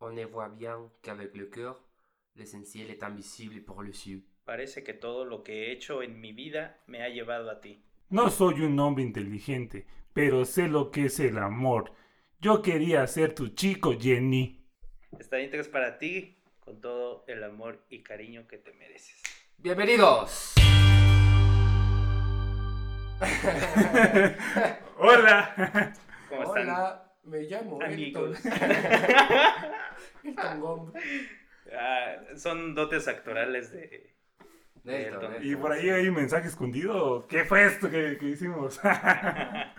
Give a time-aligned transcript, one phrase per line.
[0.00, 1.84] on ne voit bien qu'avec le cœur,
[2.36, 4.24] l'essentiel est invisible pour les yeux.
[4.44, 7.82] Parece que todo lo que he hecho en mi vida me ha llevado a ti.
[8.08, 11.92] No soy un hombre inteligente, pero sé lo que es el amor.
[12.40, 14.64] Yo quería ser tu chico, Jenny.
[15.18, 19.22] Esta intro es para ti, con todo el amor y cariño que te mereces.
[19.58, 20.54] Bienvenidos.
[24.98, 25.92] Hola.
[26.30, 26.62] ¿Cómo están?
[26.62, 28.38] Hola, me llamo Amigos.
[30.24, 30.92] Elton.
[31.72, 34.10] Ah, son dotes actorales de...
[34.82, 35.36] Nelton.
[35.42, 35.90] ¿Y por ahí sí.
[35.90, 37.26] hay un mensaje escondido?
[37.28, 38.80] ¿Qué fue esto que, que hicimos?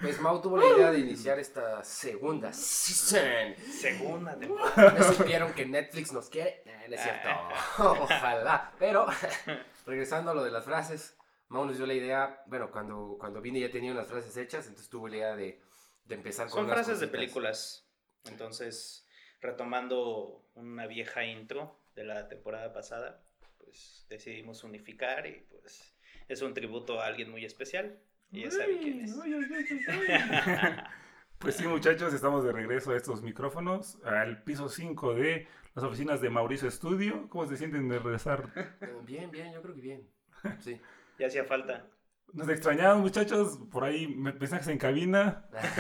[0.02, 3.56] Pues Mau tuvo la idea de iniciar esta segunda season.
[3.56, 4.96] Segunda temporada.
[4.98, 6.64] ¿No supieron que Netflix nos quiere?
[6.66, 7.30] Eh, no es cierto.
[7.78, 8.72] Ojalá.
[8.80, 9.06] Pero,
[9.86, 11.16] regresando a lo de las frases,
[11.50, 14.90] Mau nos dio la idea, bueno, cuando, cuando vine ya tenía unas frases hechas, entonces
[14.90, 15.62] tuvo la idea de,
[16.12, 17.88] de empezar con Son unas frases de películas.
[18.26, 19.08] Entonces,
[19.40, 23.24] retomando una vieja intro de la temporada pasada,
[23.58, 25.96] pues decidimos unificar y pues
[26.28, 28.00] es un tributo a alguien muy especial.
[28.32, 29.16] Y ya saben quién es.
[31.40, 36.22] Pues sí, muchachos, estamos de regreso a estos micrófonos, al piso 5 de las oficinas
[36.22, 37.28] de Mauricio Estudio.
[37.30, 38.78] ¿Cómo se sienten de regresar?
[39.08, 40.08] Bien, bien, yo creo que bien.
[40.60, 40.80] Sí.
[41.18, 41.88] Ya hacía falta.
[42.34, 43.60] Nos extrañaron, muchachos.
[43.72, 45.46] Por ahí me- mensajes en cabina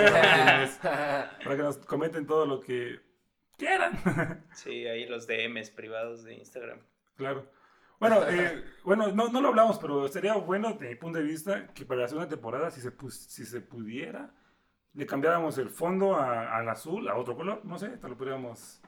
[1.44, 3.00] para que nos comenten todo lo que
[3.58, 4.00] quieran.
[4.54, 6.80] Sí, ahí los DMs privados de Instagram.
[7.16, 7.50] Claro.
[8.00, 11.68] Bueno, eh, bueno no, no lo hablamos, pero sería bueno, de mi punto de vista,
[11.74, 14.34] que para la segunda temporada, si se, pus- si se pudiera,
[14.94, 17.64] le cambiáramos el fondo a- al azul, a otro color.
[17.64, 18.81] No sé, te lo podríamos,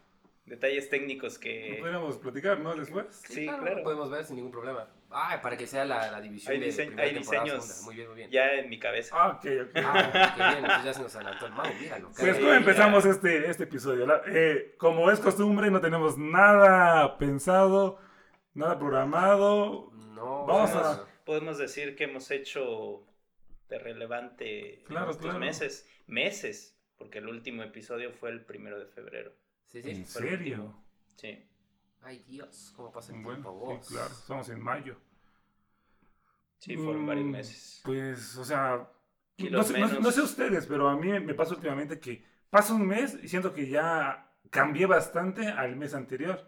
[0.45, 1.77] Detalles técnicos que...
[1.79, 2.75] podríamos platicar, ¿no?
[2.75, 3.05] Después.
[3.29, 3.77] Sí, claro, claro.
[3.77, 4.89] lo podemos ver sin ningún problema.
[5.09, 7.85] Ah, para que sea la, la división Hay, de primera hay temporada, diseños segunda.
[7.85, 8.29] Muy bien, muy bien.
[8.31, 9.15] ya en mi cabeza.
[9.17, 9.69] Ah, ok, ok.
[9.75, 12.11] Ah, qué bien, entonces ya se nos adelantó el Mau, míralo.
[12.17, 12.37] Pues.
[12.39, 14.05] ¿cómo empezamos este, este episodio?
[14.27, 17.99] Eh, como es costumbre, no tenemos nada pensado,
[18.53, 19.91] nada programado.
[19.93, 23.07] No, Vamos o sea, a- Podemos decir que hemos hecho
[23.69, 25.39] de relevante Claro, en estos claro.
[25.39, 25.87] meses.
[26.05, 29.31] Meses, porque el último episodio fue el primero de febrero.
[29.73, 29.89] Sí, sí.
[29.89, 30.73] ¿En serio?
[31.15, 31.45] Sí.
[32.03, 33.87] Ay, Dios, cómo pasa el Bueno, tiempo, sí, vos.
[33.89, 34.97] claro, estamos en mayo.
[36.59, 37.81] Sí, fueron varios Mm, meses.
[37.83, 38.87] Pues, o sea,
[39.49, 42.73] no sé, no- menos- no sé ustedes, pero a mí me pasa últimamente que pasa
[42.73, 46.47] un mes y siento que ya cambié bastante al mes anterior.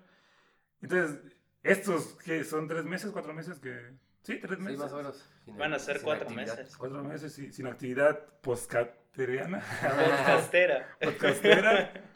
[0.81, 1.19] Entonces,
[1.63, 3.93] estos que son tres meses, cuatro meses que...
[4.21, 4.79] Sí, tres Sí, meses.
[4.79, 5.29] más o menos.
[5.45, 6.57] Sin- Van a ser sin cuatro actividad.
[6.57, 6.77] meses.
[6.77, 9.59] Cuatro meses sí, sin actividad postcateriana.
[9.81, 10.97] Podcastera.
[11.01, 12.11] podcastera.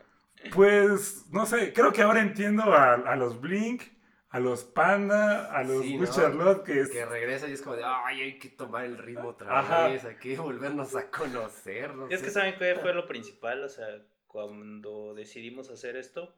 [0.53, 3.83] Pues, no sé, creo que ahora entiendo a, a los Blink,
[4.29, 6.13] a los Panda, a los Sí, Good ¿no?
[6.13, 6.89] Charlotte, que es...
[6.91, 9.87] Que regresa y es como de, ay, hay que tomar el ritmo otra Ajá.
[9.87, 11.93] vez, hay que volvernos a conocer.
[11.95, 12.25] no Y es sé.
[12.27, 13.87] que saben qué fue lo principal, o sea,
[14.27, 16.35] cuando decidimos hacer esto,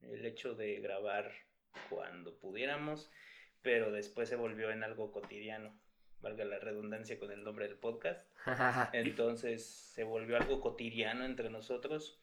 [0.00, 1.32] el hecho de grabar
[1.90, 3.10] cuando pudiéramos,
[3.62, 5.76] pero después se volvió en algo cotidiano,
[6.20, 8.26] valga la redundancia con el nombre del podcast.
[8.92, 12.20] Entonces se volvió algo cotidiano entre nosotros.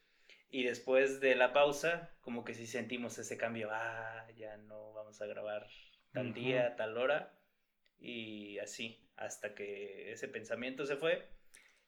[0.52, 3.70] Y después de la pausa, como que sí sentimos ese cambio.
[3.72, 5.66] Ah, ya no vamos a grabar
[6.12, 7.32] tal día, tal hora.
[7.98, 11.26] Y así, hasta que ese pensamiento se fue.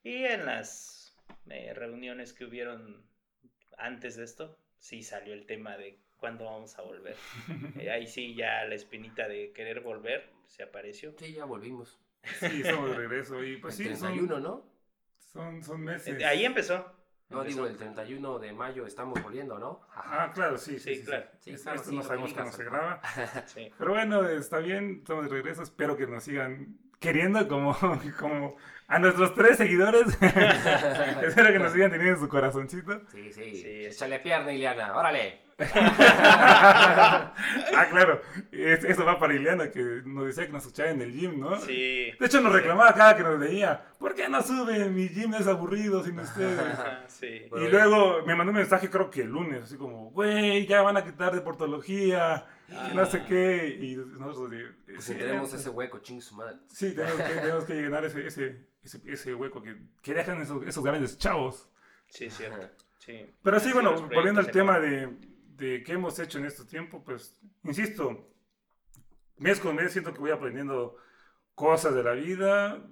[0.02, 1.14] Y en las
[1.50, 3.06] eh, reuniones que hubieron
[3.76, 7.16] antes de esto, sí salió el tema de cuándo vamos a volver.
[7.78, 11.14] Eh, ahí sí, ya la espinita de querer volver se apareció.
[11.18, 12.00] Sí, ya volvimos.
[12.40, 14.70] Sí, estamos de regreso y pues el sí, 31, son, ¿no?
[15.18, 16.24] son, son meses.
[16.24, 16.93] Ahí empezó.
[17.34, 19.80] No, digo, el 31 de mayo estamos volviendo, ¿no?
[19.94, 21.26] Ah, claro, sí, sí, Sí, sí, claro.
[21.40, 23.00] Sí, Esto sí, no sabemos que cuándo se graba.
[23.46, 23.70] Sí.
[23.76, 25.62] Pero bueno, está bien, estamos de regreso.
[25.62, 27.76] Espero que nos sigan queriendo como,
[28.18, 28.56] como
[28.88, 30.06] a nuestros tres seguidores.
[31.22, 33.00] Espero que nos sigan teniendo en su corazoncito.
[33.10, 33.54] Sí, sí.
[33.56, 35.43] Sí, Échale pierna, Ileana, órale.
[36.56, 38.20] ah, claro.
[38.52, 41.58] Es- Eso va para Ileana, que nos decía que nos escuchaba en el gym, ¿no?
[41.60, 42.12] Sí.
[42.18, 43.84] De hecho, nos reclamaba cada que nos veía.
[43.98, 44.94] ¿Por qué no suben?
[44.94, 46.60] Mi gym es aburrido sin ustedes.
[47.06, 47.46] Sí.
[47.56, 50.96] Y luego me mandó un mensaje, creo que el lunes, así como, güey, ya van
[50.96, 53.78] a quitar de portología, y no sé qué.
[53.80, 56.56] Y nosotros, de, Pues sí, tenemos ese hueco, ching su madre.
[56.68, 60.66] Sí, tenemos que, tenemos que llenar ese, ese, ese, ese hueco que, que dejan esos,
[60.66, 61.68] esos grandes chavos.
[62.08, 62.68] Sí, cierto.
[62.98, 63.32] Sí.
[63.42, 65.08] Pero sí, Sí, bueno, volviendo al tema de,
[65.64, 68.30] de qué hemos hecho en este tiempo, pues, insisto,
[69.38, 70.96] mes con mes siento que voy aprendiendo
[71.54, 72.82] cosas de la vida.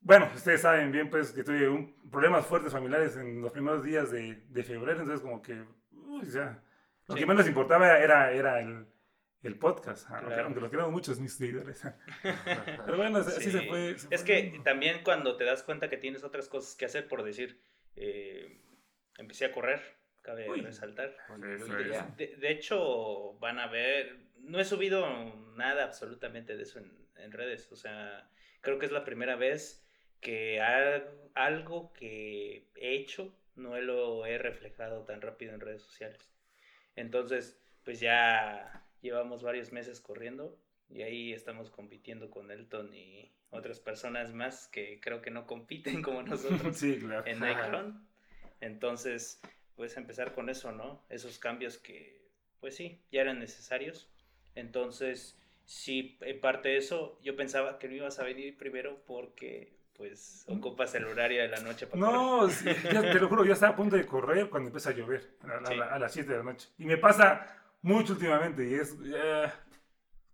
[0.00, 4.10] Bueno, ustedes saben bien, pues, que tuve un, problemas fuertes familiares en los primeros días
[4.10, 6.62] de, de febrero, entonces como que, uy, ya,
[7.08, 7.24] lo Sí.
[7.24, 8.86] que les importaba era, era el,
[9.42, 10.44] el podcast, aunque, Claro.
[10.44, 11.82] aunque los queremos muchos mis seguidores.
[12.22, 13.50] Pero bueno, así Sí.
[13.52, 13.98] se fue.
[13.98, 14.62] se Es fue que dando.
[14.62, 17.60] también cuando te das cuenta que tienes otras cosas que hacer, por decir,
[17.96, 18.60] eh,
[19.18, 19.80] empecé a correr
[20.26, 20.60] cabe Uy.
[20.60, 21.16] resaltar.
[22.16, 25.06] De, de hecho, van a ver, no he subido
[25.56, 28.28] nada absolutamente de eso en, en redes, o sea,
[28.60, 29.86] creo que es la primera vez
[30.20, 31.02] que ha-
[31.34, 36.30] algo que he hecho no lo he reflejado tan rápido en redes sociales.
[36.96, 40.58] Entonces, pues ya llevamos varios meses corriendo
[40.88, 46.02] y ahí estamos compitiendo con Elton y otras personas más que creo que no compiten
[46.02, 47.24] como nosotros Sí, claro.
[47.26, 48.08] en Nightcron.
[48.60, 49.40] Entonces,
[49.76, 51.02] pues empezar con eso, ¿no?
[51.08, 52.20] Esos cambios que,
[52.60, 54.10] pues sí, ya eran necesarios.
[54.54, 59.76] Entonces, sí, en parte de eso, yo pensaba que no ibas a venir primero porque,
[59.94, 62.00] pues, ocupas el horario de la noche para.
[62.00, 65.36] No, sí, te lo juro, yo estaba a punto de correr cuando empieza a llover,
[65.42, 65.74] a, la- Sí.
[65.80, 66.68] a las 7 de la noche.
[66.78, 67.46] Y me pasa
[67.82, 68.96] mucho últimamente y es...
[69.04, 69.50] eh,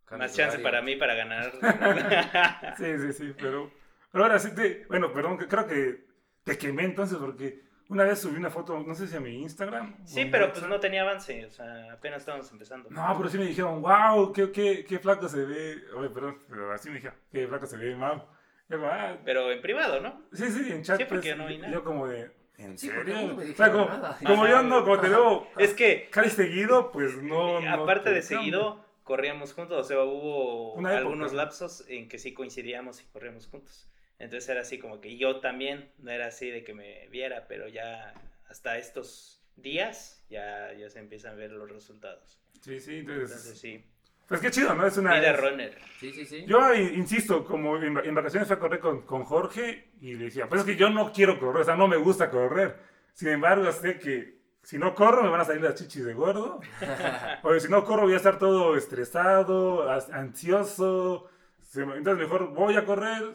[0.04, 1.52] Cambio Más chance para mí para ganar.
[2.76, 3.72] sí, sí, sí, pero,
[4.10, 4.84] pero ahora sí te...
[4.86, 6.04] Bueno, perdón, creo que
[6.44, 9.96] te quemé entonces porque una vez subí una foto, no sé si a mi Instagram.
[10.04, 10.58] sí, pero WhatsApp.
[10.60, 12.88] pues no tenía avance, o sea, apenas estábamos empezando.
[12.90, 15.76] No, pero sí me dijeron, wow, qué, qué, qué flaco se ve.
[15.96, 20.00] Oye, perdón, pero así me dijeron, qué flaco se ve, como, ah, Pero en privado,
[20.00, 20.22] ¿no?
[20.32, 20.98] sí, sí, en chat.
[20.98, 21.72] Sí, porque pues, no hay nada.
[21.72, 23.14] Yo como de, ¿en Sí, serio?
[23.14, 24.18] no me O sea, dijeron como, nada.
[24.26, 27.58] como yo no, como te veo Es que casi seguido, pues no.
[27.68, 29.78] Aparte te de seguido, corríamos juntos.
[29.78, 33.88] O sea, hubo algunos lapsos en que sí coincidíamos y corríamos juntos.
[34.22, 37.66] Entonces era así como que yo también, no era así de que me viera, pero
[37.68, 38.14] ya
[38.48, 42.38] hasta estos días ya, ya se empiezan a ver los resultados.
[42.60, 43.30] Sí, sí, entonces.
[43.30, 43.84] Entonces sí,
[44.28, 44.86] Pues qué chido, ¿no?
[44.86, 45.18] Es una.
[45.18, 45.76] vida runner.
[45.98, 46.44] Sí, sí, sí.
[46.46, 50.14] Yo eh, insisto, como en, va- en vacaciones fui a correr con, con Jorge y
[50.14, 52.76] le decía, pues es que yo no quiero correr, o sea, no me gusta correr.
[53.14, 56.60] Sin embargo, sé que si no corro me van a salir las chichis de gordo.
[57.42, 61.28] o si no corro voy a estar todo estresado, ansioso.
[61.74, 63.34] Entonces mejor voy a correr,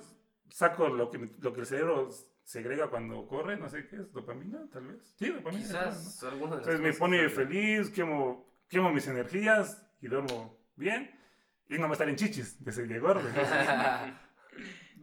[0.50, 2.10] saco lo que, lo que el cerebro
[2.44, 5.14] segrega cuando corre, no sé qué es, dopamina, tal vez.
[5.18, 5.68] Sí, dopamina.
[5.68, 5.88] creo, ¿no?
[5.90, 10.58] Quizás alguno de las Entonces me pone que- feliz, quemo, quemo mis energías y duermo
[10.76, 11.12] bien.
[11.70, 13.28] Y no me salen chichis de ser de gordo.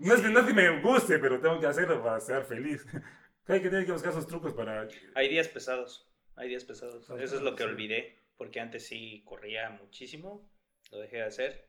[0.01, 2.85] No es, que, no es que me guste, pero tengo que hacerlo para ser feliz.
[3.47, 4.89] Hay que tener que buscar esos trucos para...
[5.15, 7.09] Hay días pesados, hay días pesados.
[7.21, 10.51] Eso es lo que olvidé, porque antes sí corría muchísimo,
[10.91, 11.69] lo dejé de hacer.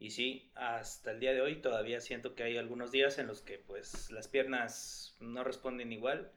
[0.00, 3.42] Y sí, hasta el día de hoy todavía siento que hay algunos días en los
[3.42, 6.30] que pues las piernas no responden igual.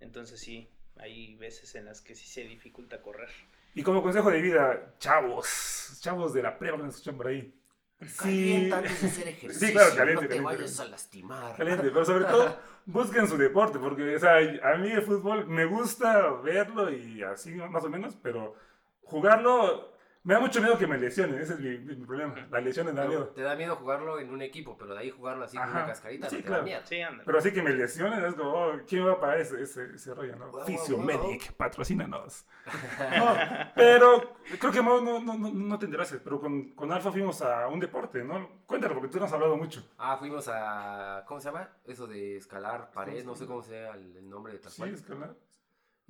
[0.00, 3.28] Entonces sí, hay veces en las que sí se dificulta correr.
[3.74, 7.54] Y como consejo de vida, chavos, chavos de la prepa que me escuchan por ahí.
[8.00, 9.66] Sí, Calienta antes de hacer ejercicio.
[9.68, 10.56] Sí, claro, caliente, no te caliente.
[10.56, 11.56] vayas a lastimar.
[11.56, 15.66] caliente, pero sobre todo busquen su deporte, porque o sea, a mí el fútbol me
[15.66, 18.56] gusta verlo y así más o menos, pero
[19.02, 19.91] jugarlo
[20.24, 22.34] me da mucho miedo que me lesionen, ese es mi, mi problema.
[22.50, 23.28] Las lesiones da miedo.
[23.28, 25.78] Te da miedo jugarlo en un equipo, pero de ahí jugarlo así con Ajá.
[25.78, 26.62] una cascarita Sí, no te claro.
[26.62, 26.80] da miedo.
[26.84, 27.22] Sí, anda.
[27.26, 29.94] Pero así que me lesionen, es como, oh, ¿quién me va a pagar ese, ese,
[29.94, 30.50] ese rollo, no?
[30.50, 32.46] Wow, Physiomedic, patrocínanos.
[33.18, 33.36] No,
[33.74, 37.42] pero creo que Mau no, no, no, no te enteraste, pero con, con Alfa fuimos
[37.42, 38.62] a un deporte, ¿no?
[38.66, 39.84] Cuéntalo, porque tú no has hablado mucho.
[39.98, 41.24] Ah, fuimos a.
[41.26, 41.68] ¿Cómo se llama?
[41.84, 44.94] Eso de escalar pared, no sé cómo sea el, el nombre de tal Sí, cual.
[44.94, 45.34] es que no.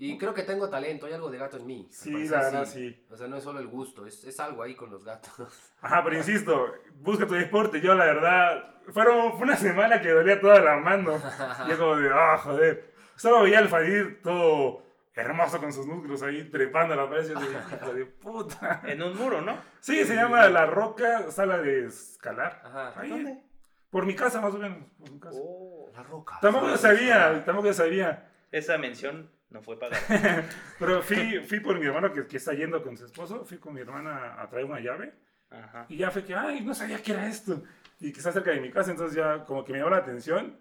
[0.05, 1.87] Y creo que tengo talento, hay algo de gato en mí.
[1.93, 3.07] Sí, la verdad, sí.
[3.09, 5.73] O sea, no es solo el gusto, es, es algo ahí con los gatos.
[5.81, 7.81] Ajá, pero insisto, busca tu deporte.
[7.81, 11.23] Yo, la verdad, fueron, fue una semana que dolía toda la mano.
[11.69, 12.93] Yo como de, ah, joder.
[13.15, 14.83] Solo veía al Fadir todo
[15.15, 17.29] hermoso con sus músculos ahí trepando a la pared.
[17.29, 18.83] Yo de, hijo de puta.
[18.85, 19.57] En un muro, ¿no?
[19.79, 22.61] Sí, se llama La Roca Sala de Escalar.
[22.65, 22.95] Ajá.
[22.97, 23.41] Ahí, ¿Dónde?
[23.89, 24.79] Por mi casa, más o menos.
[24.99, 25.39] Por mi casa.
[25.41, 26.39] Oh, La roca.
[26.43, 28.29] Tampoco yo sabía, tampoco yo sabía.
[28.51, 30.03] esa mención no fue pagada.
[30.79, 33.45] Pero fui, fui por mi hermano que, que está yendo con su esposo.
[33.45, 35.15] Fui con mi hermana a traer una llave.
[35.51, 35.87] Ajá.
[35.89, 37.63] Y ya fue que, ay, no sabía que era esto.
[38.01, 40.59] Y que está cerca de mi casa, entonces ya como que me llamó la atención.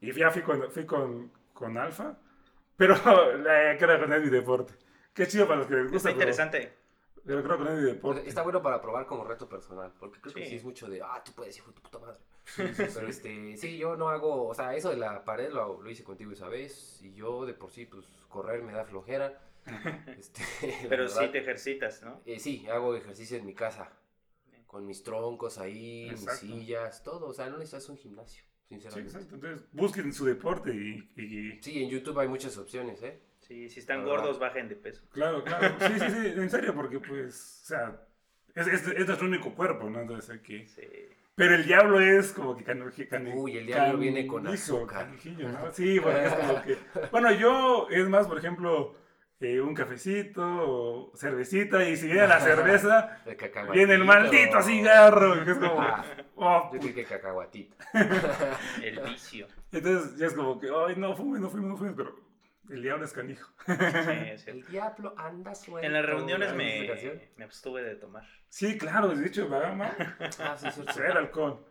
[0.00, 2.18] Y ya fui con, fui con, con Alfa.
[2.76, 2.94] Pero
[3.38, 4.74] la, creo que no es mi deporte.
[5.14, 5.96] Qué chido para los que les gusta.
[5.96, 6.72] Está interesante.
[7.24, 8.28] Pero, creo que no es sea, deporte.
[8.28, 10.50] Está bueno para probar como reto personal, porque creo que Sí.
[10.50, 12.18] sí es mucho de, ah, tú puedes, hijo de tu puta madre.
[12.56, 16.04] Pero este, sí, yo no hago, o sea, eso de la pared lo, lo hice
[16.04, 19.40] contigo esa vez, y yo de por sí, pues, correr me da flojera.
[20.18, 20.42] Este,
[20.90, 21.22] Pero verdad.
[21.22, 22.20] sí te ejercitas, ¿no?
[22.26, 23.90] Eh, sí, hago ejercicio en mi casa,
[24.66, 29.10] con mis troncos ahí, mis sillas, todo, o sea, no necesitas un gimnasio, Sí, sinceramente.
[29.16, 29.34] exacto.
[29.36, 33.18] Entonces busquen su deporte y, y- Sí, en YouTube hay muchas opciones, ¿eh?
[33.40, 35.02] Sí, si están gordos, bajen de peso.
[35.10, 35.76] Claro, claro.
[35.78, 38.06] Sí, sí, sí, en serio, porque pues, o sea,
[38.54, 40.00] es, es, es nuestro único cuerpo, ¿no?
[40.00, 40.66] Entonces hay que...
[40.66, 40.82] Sí.
[41.36, 45.08] Pero el diablo es como que canu- canu- Uy, el diablo viene con azúcar.
[45.08, 45.72] ¿no?
[45.72, 46.78] Sí, porque es como que...
[47.10, 48.94] Bueno, yo es más, por ejemplo,
[49.40, 53.36] eh, un cafecito o cervecita, y si viene la cerveza, El
[53.72, 55.80] viene el maldito cigarro, que es como...
[55.80, 56.04] Ah,
[56.36, 57.76] oh, yo que cacahuatito.
[58.82, 59.48] El vicio.
[59.72, 62.14] Entonces ya es como que, ay, no fumes, no fumes, no fumes, pero
[62.70, 63.52] El diablo es canijo.
[63.66, 64.50] Sí, es cierto.
[64.50, 65.86] El diablo anda suelto.
[65.86, 68.24] En las reuniones ¿Has visto esa me, me abstuve de tomar.
[68.48, 69.94] Sí, claro, de hecho, ¿verdad, ma?
[70.38, 70.68] Ah, sí,
[71.14, 71.66] alcohol.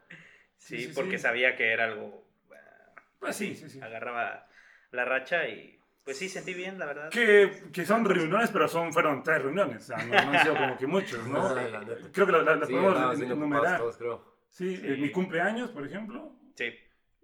[0.57, 1.23] Sí, Sí, sí, porque sí.
[1.23, 2.27] sabía que era algo.
[2.51, 3.81] ah, Pues sí, sí, sí.
[3.81, 4.47] Agarraba
[4.91, 7.09] la racha y pues sí, sentí bien, la verdad.
[7.09, 9.89] Que, que son reuniones, pero son, fueron tres reuniones.
[9.89, 11.55] O sea, no, no han sido como que muchos, ¿no?
[11.71, 11.79] La.
[12.11, 13.77] Creo que las la, las Sí, podemos enumerar.
[13.79, 14.33] todos, creo.
[14.49, 14.87] Sí, Sí.
[14.87, 16.35] en mi cumpleaños, por ejemplo.
[16.55, 16.71] Sí.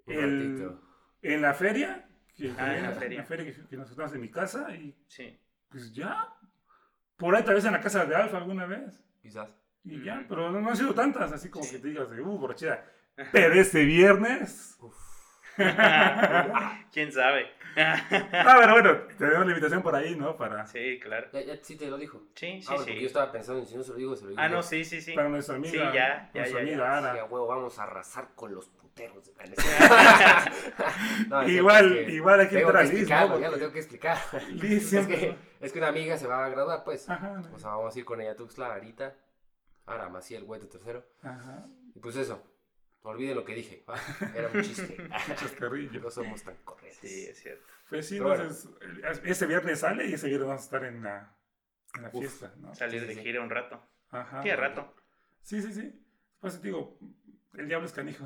[0.08, 0.82] Un El- ratito.
[1.22, 2.09] En la feria.
[2.40, 3.26] Que, Ah, en que- la feria.
[3.54, 4.74] que, que nos juntamos en mi casa.
[4.76, 5.40] Y Sí.
[5.70, 6.28] pues ya.
[7.18, 9.04] Por ahí tal vez en la casa de Alfa alguna vez.
[9.22, 9.50] Quizás.
[9.84, 10.26] Y ya, Ujú.
[10.30, 11.76] pero no, no han sido tantas, así como Sí.
[11.76, 12.86] que te digas de, uh, borrachera.
[13.32, 14.78] Pero este viernes.
[14.80, 14.96] Uf.
[16.92, 17.52] ¿Quién sabe?
[17.78, 20.36] Ah, pero bueno, tenemos la invitación por ahí, ¿no?
[20.36, 21.28] Para, sí, claro.
[21.32, 22.22] Ya, ya sí te lo dijo.
[22.36, 23.06] Sí, sí, ah, bueno, porque yo sí.
[23.06, 24.42] estaba pensando en si no se lo digo, se lo digo.
[24.42, 25.14] Ah, no, sí, sí, sí.
[25.14, 25.72] para nuestra amiga.
[25.72, 26.98] Sí, ya, ya, ya, amiga ya.
[26.98, 27.14] Ara.
[27.14, 29.32] Sí, a huevo, vamos a arrasar con los puteros.
[31.30, 33.40] No, Igual, es que igual hay que tengo entrar a que Liz, ¿no?
[33.40, 34.18] ya lo tengo que explicar.
[34.50, 37.10] Liz es, que, es que una amiga se va a graduar, pues.
[37.10, 39.16] Ajá, O sea, vamos a ir con ella a Tuxtla ahorita.
[39.86, 41.06] Ahora, Maciel, güey, tercero.
[41.22, 41.66] ajá.
[41.96, 42.44] Y pues eso.
[43.04, 43.84] Olviden lo que dije.
[43.90, 43.96] ¿va?
[44.36, 44.98] Era un chiste.
[45.36, 46.02] Chascarrillo.
[46.02, 47.00] no somos tan correctos.
[47.10, 47.66] Sí, es cierto.
[47.90, 48.44] Pues sí, Pero bueno.
[48.44, 48.70] entonces,
[49.24, 51.36] ese viernes sale y ese viernes vamos a estar en la,
[51.96, 52.20] en la Uf.
[52.20, 52.76] fiesta, ¿no?
[52.76, 53.22] Salir de sí.
[53.22, 53.82] gira un rato.
[54.12, 54.42] Ajá.
[54.42, 54.94] ¿Qué rato?
[55.42, 56.06] Sí, sí, sí.
[56.40, 56.98] Pues te digo,
[57.58, 58.26] el diablo es canijo.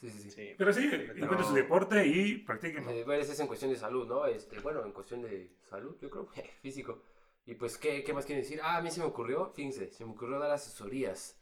[0.00, 0.30] Sí, sí, sí.
[0.30, 0.54] Sí.
[0.58, 2.90] Pero sí, encuentre su deporte y practíquenlo.
[2.90, 4.26] Eh, bueno, eso es en cuestión de salud, ¿no?
[4.26, 6.28] Este, bueno, en cuestión de salud, yo creo,
[6.62, 7.02] físico.
[7.46, 8.60] Y pues, ¿qué, ¿qué más quieren decir?
[8.62, 11.40] Ah, a mí se me ocurrió, fíjense, se me ocurrió dar asesorías.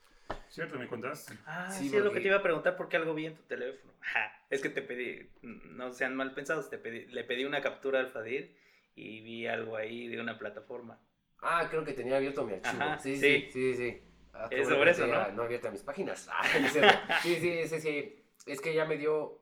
[0.48, 0.78] ¿Cierto?
[0.78, 1.34] Me contaste.
[1.46, 3.42] Ah, Sí, sí, es lo que te iba a preguntar porque algo vi en tu
[3.42, 3.92] teléfono.
[4.00, 7.98] Ja, es que te pedí, no sean mal pensados, te pedí, le pedí una captura
[8.00, 8.56] al Fadir
[8.94, 11.00] y vi algo ahí de una plataforma.
[11.40, 12.82] Ah, creo que tenía abierto mi archivo.
[12.82, 13.48] Ajá, sí, sí.
[13.50, 14.02] sí, sí, sí.
[14.32, 15.30] Ah, qué Es sobre eso, ¿no?
[15.32, 16.28] No abierta mis páginas.
[16.30, 18.24] Ah, sí, sí, sí, sí.
[18.46, 19.40] Es que ya me dio,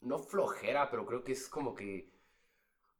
[0.00, 2.08] no flojera, pero creo que es como que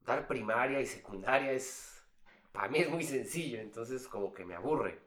[0.00, 2.04] dar primaria y secundaria es,
[2.52, 5.05] para mí es muy sencillo, entonces como que me aburre.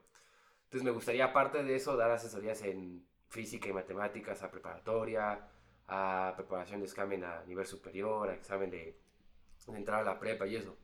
[0.69, 5.47] Entonces me gustaría, aparte de eso, dar asesorías en física y matemáticas a preparatoria,
[5.87, 8.95] a preparación de examen a nivel superior, a examen de,
[9.65, 10.77] de entrar a la prepa y eso.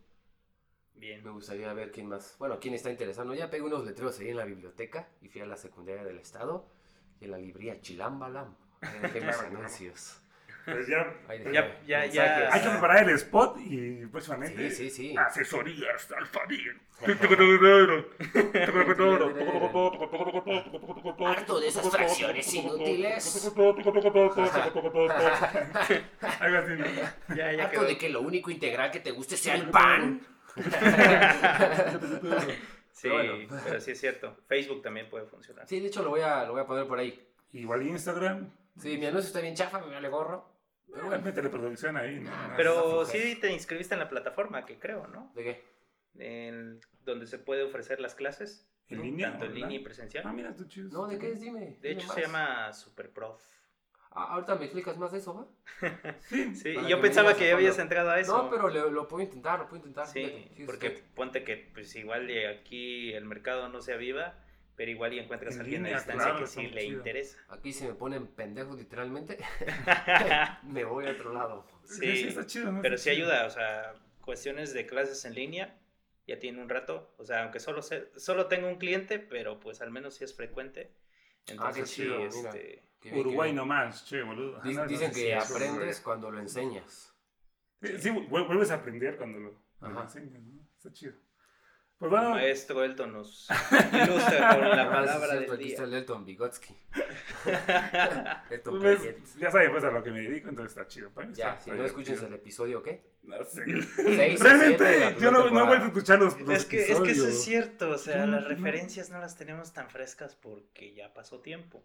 [0.95, 1.23] Bien.
[1.23, 2.35] Me gustaría ver quién más.
[2.39, 3.31] Bueno, quién está interesado.
[3.35, 6.67] Ya pegué unos letreros ahí en la biblioteca y fui a la secundaria del estado
[7.19, 8.55] y en la librería Chilambalam.
[9.03, 10.19] Dejé mis anuncios.
[10.65, 14.71] Pues ya, pues Ya- ya- ya- hay que preparar el spot y próximamente.
[14.71, 15.15] Sí, sí, sí.
[15.17, 16.79] Asesorías al Fadir.
[21.25, 23.51] Harto de esas fracciones inútiles.
[26.39, 27.35] Algo así, ¿no?
[27.35, 27.83] Ya, ya Harto quedó.
[27.87, 30.21] de que lo único integral que te guste sea el pan.
[32.95, 33.61] Sí, Pero bueno.
[33.65, 34.37] pero sí es cierto.
[34.47, 35.67] Facebook también puede funcionar.
[35.67, 37.27] Sí, de hecho lo voy a, lo voy a poner por ahí.
[37.51, 38.49] Igual Instagram.
[38.79, 40.49] Sí, mi anuncio está bien chafa, me vale gorro.
[40.91, 42.31] Pero bueno, Métele producción ahí, ¿no?
[42.55, 45.31] Pero sí te inscribiste en la plataforma, que creo, ¿no?
[45.35, 45.65] ¿de qué?
[46.17, 49.31] En donde se puede ofrecer las clases, ¿En línea?
[49.31, 50.23] tanto en línea y presencial.
[50.25, 50.89] Ah, mira, tú chido.
[50.89, 51.41] No, ¿de qué es?
[51.41, 51.77] Dime.
[51.81, 53.41] De hecho, se llama Superprof.
[54.17, 55.47] Ah, ahorita me explicas más de eso, ¿va?
[56.21, 56.55] Sí.
[56.55, 58.37] Sí, yo pensaba que ya habías entrado a eso.
[58.37, 60.07] No, pero lo, lo puedo intentar, lo puedo intentar.
[60.07, 64.39] Sí, porque ponte que pues igual de aquí el mercado no se aviva,
[64.75, 66.97] pero igual y encuentras En a alguien a línea, distancia claro, que sí le chido.
[66.99, 67.37] interesa.
[67.49, 69.37] Aquí se me ponen pendejos literalmente.
[70.63, 71.65] me voy a otro lado.
[71.85, 72.81] Sí, Sí, está chido, ¿no?
[72.81, 75.79] pero sí ayuda, o sea, cuestiones de clases en línea,
[76.27, 79.81] ya tiene un rato, o sea, aunque solo se- solo tengo un cliente, pero pues
[79.81, 80.91] al menos sí es frecuente.
[81.47, 82.27] Entonces qué sí, chido, mira.
[82.49, 83.55] este, Qué bien, Uruguay qué bien.
[83.57, 84.57] nomás, che, boludo.
[84.57, 87.15] Ah, no, Dicen no, que sí, sí, aprendes cuando lo enseñas.
[87.81, 90.67] Sí, sí, vu- vuelves a aprender cuando lo, cuando lo enseñas, ¿no?
[90.75, 91.13] Está chido.
[91.97, 95.93] Pues bueno, maestro Elton nos ilustra con la Ah, palabra del aquí está día.
[95.95, 96.75] el Elton Vygotsky.
[98.49, 101.09] Elton pues, ya sabes pues a lo que me dedico, entonces está chido.
[101.11, 103.15] para mí Ya, está- si está no escuchas el episodio, ¿qué?
[103.23, 103.63] No sé.
[103.95, 106.91] Seis Realmente, yo no, no he vuelto a escuchar los, los Es que, es que
[106.93, 107.33] eso episodios.
[107.35, 108.49] es cierto, o sea, No, las no.
[108.49, 111.83] referencias no las tenemos tan frescas porque ya pasó tiempo.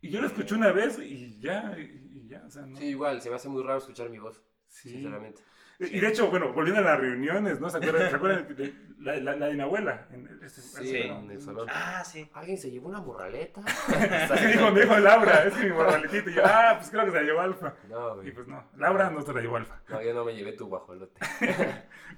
[0.00, 2.78] Y yo lo escuché una vez y ya, y ya, o sea, no.
[2.78, 4.88] Sí, igual, se me hace muy raro escuchar mi voz, Sí.
[4.90, 5.42] sinceramente.
[5.80, 7.70] Y de hecho, bueno, volviendo a las reuniones, ¿no?
[7.70, 10.06] ¿Se acuerdan, ¿se acuerdan de la, la, la de mi abuela?
[10.12, 11.66] En este- Sí, en el salón.
[11.72, 12.28] Ah, sí.
[12.34, 13.62] ¿Alguien se llevó una morraleta?
[14.36, 16.28] Sí, dijo, me dijo Laura, es que mi morralitito.
[16.30, 17.74] Y yo, ah, pues creo que se la llevó Alfa.
[17.88, 18.32] No, Y güey.
[18.32, 19.80] pues no, Laura no se la llevó Alfa.
[19.88, 21.18] No, yo no me llevé tu guajolote.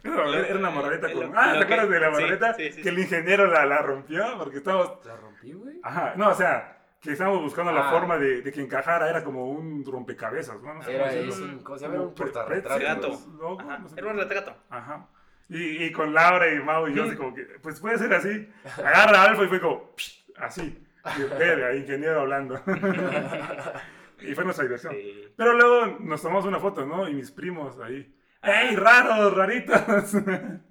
[0.03, 1.33] Pero era una morraleta Lo- con.
[1.39, 2.55] Ah, ¿te acuerdas que- de la morraleta?
[2.55, 5.05] sí, sí, que el ingeniero la, la rompió porque estábamos.
[5.07, 5.79] ¿La rompí, güey?
[5.85, 7.91] Ajá, no, o sea, que estábamos buscando la Ah.
[7.91, 10.75] forma de, de que encajara, era como un rompecabezas, ¿no?
[10.75, 12.01] No sé Era un, ¿cómo se llama?
[12.03, 13.09] Un portarretrato.
[13.09, 14.55] No sé Era un retrato.
[14.71, 15.09] Ajá.
[15.49, 18.49] Y, y con Laura y Mau y yo, así como que, pues puede ser así.
[18.79, 20.87] Agarra a Alfa y fue como, "Psh", así.
[21.19, 22.55] Y verga, ingeniero hablando.
[24.21, 24.95] y fue nuestra diversión.
[24.95, 25.25] Sí.
[25.37, 27.09] Pero luego nos tomamos una foto, ¿no?
[27.09, 28.15] Y mis primos ahí.
[28.43, 29.83] ¡Ey, raros, raritos!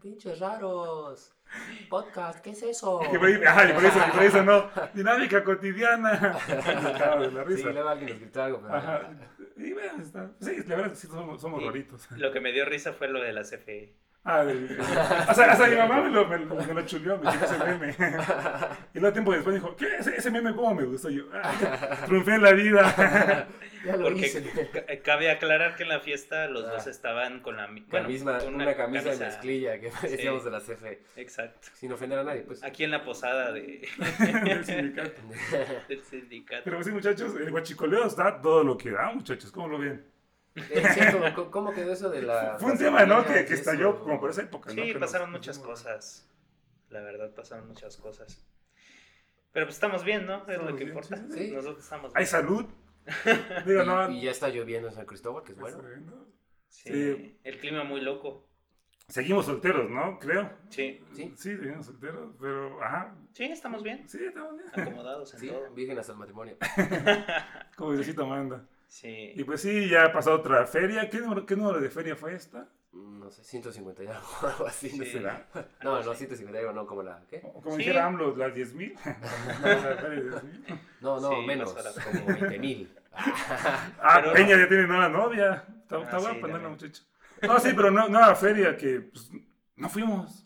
[0.02, 1.34] Pinches raros.
[1.90, 3.02] Podcast, ¿qué es eso?
[3.14, 4.70] Y por, ahí- ajá, y por eso, y por eso no.
[4.94, 6.12] Dinámica cotidiana.
[6.48, 7.70] De la Sí, risa.
[7.70, 8.76] luego alguien gritó algo, pero...
[8.76, 9.10] Ajá.
[9.58, 10.32] Y bueno, está.
[10.40, 11.68] Sí, la verdad sí somos, somos Sí.
[11.68, 12.12] raritos.
[12.12, 13.94] Lo que me dio risa fue lo de la CFE.
[14.24, 14.78] Ah, de-
[15.28, 17.96] hasta, hasta mi mamá me lo, me, lo- me lo chuleó, me tiró ese meme.
[18.94, 19.96] Y luego tiempo después dijo, ¿qué?
[19.98, 21.10] Ese, ese meme cómo me gustó.
[21.10, 23.48] Yo, ah, triunfé en la vida.
[23.84, 24.44] Ya lo Porque hice.
[24.72, 26.74] ca- cabe aclarar que en la fiesta los Ah.
[26.74, 28.04] dos estaban con la misma,
[28.38, 31.02] con una, camisa, de mezclilla que decíamos de la CFE.
[31.16, 31.68] Exacto.
[31.74, 32.64] Sin ofender a nadie, pues.
[32.64, 33.88] Aquí en la posada de,
[34.44, 35.22] del sindicato.
[35.90, 36.62] del sindicato.
[36.64, 39.52] Pero sí, muchachos, el guachicoleo está todo lo que da, muchachos.
[39.52, 40.06] ¿Cómo lo ven?
[40.56, 42.58] Cierto, ¿cómo- ¿cómo quedó eso de la...
[42.60, 43.26] Fue un tema, ¿no?
[43.26, 44.00] Que, que estalló eso?
[44.04, 44.84] como por esa época, ¿no?
[44.84, 46.28] Sí, Que pasaron nos- muchas cosas.
[46.90, 48.46] La verdad, pasaron muchas cosas.
[49.54, 50.46] Pero pues estamos bien, ¿no?
[50.50, 51.16] Es lo que bien, importa.
[51.30, 51.52] sí.
[51.52, 52.28] Nosotros estamos Hay bien.
[52.28, 52.66] salud.
[53.66, 54.10] Digo, no.
[54.12, 55.78] Y, y ya está lloviendo en San Cristóbal, que es bueno.
[55.82, 56.26] ¿no?
[56.70, 56.90] Sí.
[56.92, 57.40] Sí.
[57.44, 58.48] El clima muy loco.
[59.08, 60.20] Seguimos solteros, ¿no?
[60.20, 60.50] Creo.
[60.70, 61.04] Sí.
[61.14, 63.14] Sí, Sí, seguimos solteros, pero, ajá.
[63.34, 64.08] Sí, estamos bien.
[64.08, 64.70] Sí, estamos bien.
[64.74, 65.70] Acomodados en sí, todo.
[65.74, 66.56] virgen hasta el matrimonio.
[67.76, 68.66] Como Diosito manda.
[68.92, 69.32] Sí.
[69.38, 71.10] Y pues sí, ya pasó otra feria.
[71.10, 72.68] ¿Qué número, qué número de feria fue esta?
[72.92, 75.12] No sé, 150 y algo, algo así, no Sí.
[75.12, 75.18] sé.
[75.20, 75.48] ¿Será?
[75.82, 77.24] No, no, 150 y algo, no, como la...
[77.30, 77.42] ¿Qué?
[77.42, 77.84] O Como Sí.
[77.84, 78.94] dijera AMLO, las 10 mil.
[79.06, 80.66] la feria de 10,000.
[81.00, 82.94] No, no, Sí, menos, como 20 mil.
[83.14, 85.66] Ah, Pero- Peña ya tiene nueva novia.
[85.84, 86.58] Está, Ah, está sí, guapa, ¿no?
[86.58, 87.04] La muchacha.
[87.44, 89.32] No, sí, pero no, nueva feria que pues,
[89.78, 90.46] no fuimos.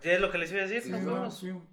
[0.00, 1.68] Es lo que les iba a decir, Sí, nos no, fuimos.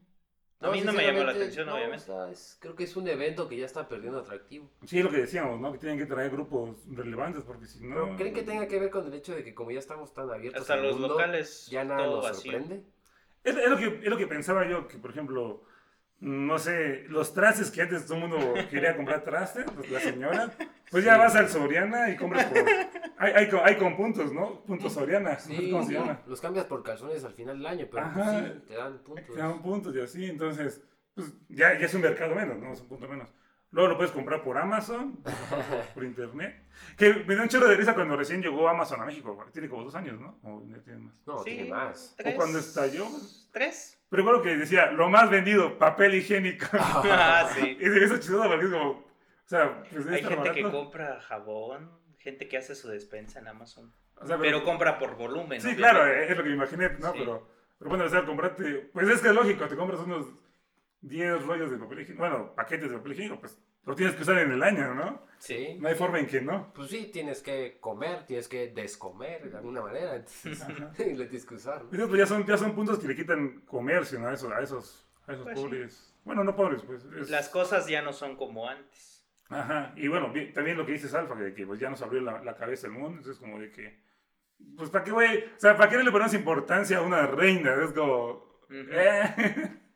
[0.62, 2.12] A mí no me llamó la atención, no, obviamente.
[2.12, 4.70] o sea, es- creo que es un evento que ya está perdiendo atractivo.
[4.86, 5.72] Sí, es lo que decíamos, ¿no?
[5.72, 7.96] Que tienen que traer grupos relevantes porque si no...
[8.04, 10.30] Pero, ¿Creen que tenga que ver con el hecho de que como ya estamos tan
[10.30, 12.52] abiertos Hasta al los mundo, locales, ya nada todo nos vacío.
[12.52, 12.84] sorprende?
[13.46, 15.64] Es, es lo que, es lo que pensaba yo, que por ejemplo,
[16.22, 20.52] no sé, los trastes que antes todo el mundo quería comprar trastes, pues, la señora,
[20.92, 21.20] pues ya Sí.
[21.20, 22.58] vas al Soriana y compras por...
[23.18, 24.62] Hay, hay, con- hay con puntos, ¿no?
[24.64, 26.22] Puntos Soriana, Sí, ¿cómo se llama?
[26.28, 28.14] los cambias por calzones al final del año, pero Ajá.
[28.14, 29.36] pues, sí, te dan puntos.
[29.36, 30.82] Te dan puntos y así, entonces,
[31.16, 32.74] pues ya, ya es un mercado menos, ¿no?
[32.74, 33.30] Es un punto menos.
[33.72, 35.20] Luego lo puedes comprar por Amazon,
[35.94, 36.64] por internet.
[36.98, 39.84] Que me da un chorro de risa cuando recién llegó Amazon a México, tiene como
[39.84, 40.40] dos años, ¿no?
[40.44, 41.22] O ya tiene más.
[41.28, 42.16] No, Sí, tiene más.
[42.18, 42.34] tres.
[42.34, 43.06] O cuando estalló.
[43.52, 44.02] ¿Tres?
[44.10, 46.66] Pero recuerdo que decía, lo más vendido, papel higiénico.
[46.74, 47.78] Ah, sí.
[47.80, 49.04] y hizo chistoso porque es como, o
[49.46, 53.94] sea, pues Hay gente que compra jabón, gente que hace su despensa en Amazon.
[54.16, 55.62] O sea, Pero compra por volumen.
[55.62, 55.78] Sí, obviamente.
[55.78, 57.12] claro, es lo que me imaginé, ¿no?
[57.14, 57.20] Sí.
[57.20, 60.26] Pero, pero bueno, o sea, comprarte, pues es que es lógico, te compras unos
[61.02, 64.38] 10 rollos de papel higiénico, bueno, paquetes de papel higiénico, pues lo tienes que usar
[64.40, 65.26] en el año, ¿no?
[65.40, 65.78] Sí.
[65.80, 66.72] No hay forma en que no.
[66.74, 70.62] Pues sí, tienes que comer, tienes que descomer de alguna manera, entonces
[70.98, 71.84] le tienes que usar.
[71.86, 71.90] ¿no?
[72.08, 74.28] Pues, ya, son, ya son puntos que le quitan comercio, ¿no?
[74.28, 75.64] A esos, a esos, a esos Pues sí.
[75.66, 76.16] pobres.
[76.26, 77.06] Bueno, no pobres, pues.
[77.06, 79.26] es- Las cosas ya no son como antes.
[79.48, 82.22] Ajá, y bueno, bien- también lo que dices Alfa, de que pues ya nos abrió
[82.22, 84.04] la, la cabeza el mundo, entonces como de que,
[84.78, 87.92] pues para qué, güey, o sea, para qué le ponemos importancia a una reina, es
[87.94, 88.90] como, Ujú.
[88.92, 89.34] eh,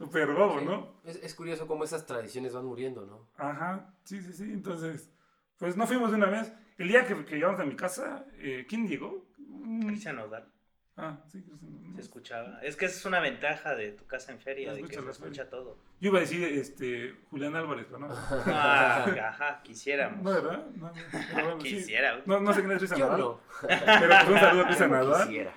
[0.60, 0.64] Sí.
[0.64, 1.00] ¿no?
[1.04, 3.28] Es, es curioso cómo esas tradiciones van muriendo, ¿no?
[3.36, 5.10] Ajá, sí, sí, sí, entonces,
[5.58, 6.52] pues no fuimos de una vez.
[6.78, 9.26] El día que, que llegamos a mi casa, eh, ¿quién llegó?
[9.38, 10.50] Mm, Cristian Nodal,
[11.02, 12.60] Ah, sí, no se escuchaba.
[12.62, 15.48] Es que esa es una ventaja de tu casa en feria, de que se escucha
[15.50, 15.76] todo.
[16.00, 18.08] Yo iba a decir, este, Julián Álvarez, pero no.
[18.10, 20.22] Ah, ajá, quisiéramos.
[20.22, 20.66] No, ¿verdad?
[20.76, 21.68] No, no, pero bueno, sí.
[21.74, 22.22] Quisiera.
[22.24, 23.40] No, no sé quién es Cristian Yo Nadal, no.
[23.60, 25.28] pero pues un saludo a no Nadal.
[25.28, 25.54] quisiera.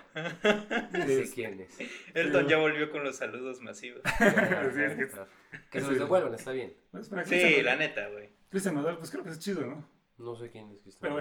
[0.91, 1.77] Ni sé Es- quién es.
[2.13, 4.01] Elton ya volvió con los saludos masivos.
[4.19, 5.09] es que-
[5.71, 6.73] Que se los devuelvan, está bien.
[6.91, 8.29] Pues, Sí, la neta, güey.
[8.49, 9.87] Cristian Nodal, pues creo que es chido, ¿no?
[10.17, 11.15] No sé quién es Cristian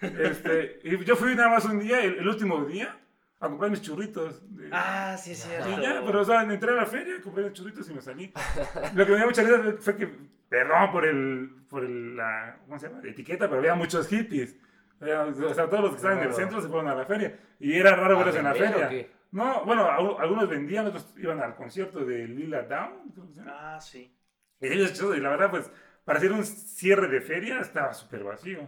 [0.00, 0.20] Pero.
[0.22, 2.96] Este, yo fui nada más un día, el, el último día,
[3.40, 4.40] a comprar mis churritos.
[4.56, 5.68] de- Ah, sí, es cierto.
[5.70, 8.32] y ya, pero o sea, entré a la feria, compré mis churritos y me salí.
[8.94, 10.06] Lo que me dio mucha risa fue que,
[10.48, 13.00] perdón por el, por el, la, ¿cómo se llama?
[13.02, 14.56] La etiqueta, pero había muchos hippies.
[15.00, 15.04] O
[15.54, 17.38] sea, todos los que estaban en el centro se fueron a la feria.
[17.60, 18.88] Y era raro ¿A verlos en la feria.
[18.88, 19.10] qué?
[19.32, 23.12] No, bueno, al- algunos vendían, otros iban al concierto de Lila Down.
[23.46, 24.16] Ah, sí.
[24.60, 25.70] Y ellos, y la verdad, pues,
[26.06, 28.66] para hacer un cierre de feria estaba súper vacío.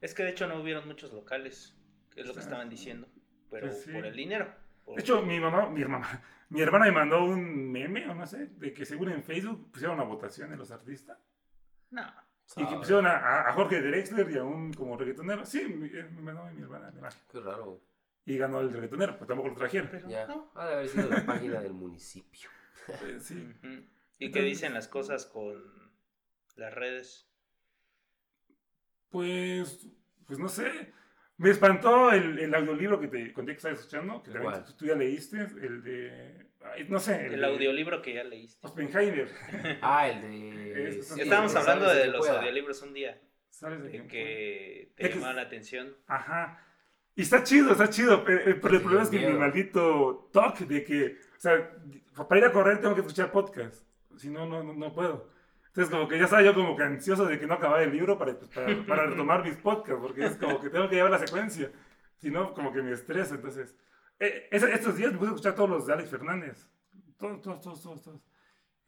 [0.00, 1.76] Es que de hecho no hubieron muchos locales,
[2.12, 3.06] que es lo que estaban diciendo.
[3.50, 3.92] Pero Pues sí.
[3.92, 4.52] por el dinero.
[4.84, 6.00] por- De hecho, mi mamá, mi mamá,
[6.50, 9.96] mi hermana me mandó un meme, o no sé, de que según en Facebook pusieron
[9.96, 11.18] una votación de los artistas.
[11.90, 12.02] No.
[12.56, 15.44] Y que pusieron a, a- Jorge Drexler y a un como reggaetonero.
[15.44, 16.90] Sí, mi- eh, me mandó mi hermana.
[16.90, 17.14] mi hermana.
[17.30, 17.80] Qué raro.
[18.24, 19.88] Y ganó el reggaetonero, pues tampoco lo trajeron.
[19.90, 20.26] Pero Ya.
[20.26, 20.50] no.
[20.54, 22.48] Ha de haber sido la página del municipio.
[23.04, 23.52] Eh, sí.
[24.18, 25.62] ¿Y qué dicen las cosas con
[26.56, 27.28] las redes?
[29.10, 29.86] Pues,
[30.26, 30.92] pues no sé.
[31.38, 34.86] Me espantó el, el audiolibro que te conté que estabas escuchando, que también tú, tú
[34.86, 36.46] ya leíste, el de,
[36.88, 38.66] no sé, El de audiolibro que ya leíste.
[38.66, 39.28] Oppenheimer.
[39.80, 40.88] Ah, el de.
[40.98, 42.38] Es- sí, Estábamos el hablando de quien los pueda.
[42.40, 43.20] audiolibros un día,
[43.50, 45.96] ¿Sabes de de que te llamaba la atención.
[46.06, 46.64] Ajá.
[47.14, 50.64] Y está chido, está chido, pero, eh, pero el problema es que mi maldito toque
[50.66, 51.72] de que, o sea,
[52.28, 53.84] para ir a correr tengo que escuchar podcast,
[54.16, 55.28] si no, no, no, no puedo.
[55.78, 58.18] Entonces como que ya estaba yo como que ansioso de que no acabara el libro
[58.18, 61.20] para, pues, para, para retomar mis podcasts, porque es como que tengo que llevar la
[61.20, 61.70] secuencia,
[62.16, 63.76] si no como que me estresa, entonces...
[64.18, 66.68] eh, es- estos días me puse a escuchar todos los de Alex Fernández,
[67.16, 68.20] todos, todos, todos, todos.